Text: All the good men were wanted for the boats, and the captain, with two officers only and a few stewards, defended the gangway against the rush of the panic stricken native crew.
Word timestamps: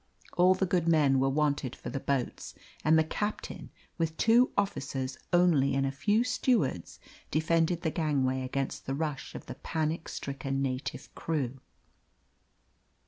All 0.35 0.55
the 0.55 0.65
good 0.65 0.87
men 0.87 1.19
were 1.19 1.29
wanted 1.29 1.75
for 1.75 1.91
the 1.91 1.99
boats, 1.99 2.55
and 2.83 2.97
the 2.97 3.03
captain, 3.03 3.69
with 3.99 4.17
two 4.17 4.49
officers 4.57 5.15
only 5.31 5.75
and 5.75 5.85
a 5.85 5.91
few 5.91 6.23
stewards, 6.23 6.99
defended 7.29 7.83
the 7.83 7.91
gangway 7.91 8.41
against 8.41 8.87
the 8.87 8.95
rush 8.95 9.35
of 9.35 9.45
the 9.45 9.53
panic 9.53 10.09
stricken 10.09 10.59
native 10.59 11.13
crew. 11.13 11.59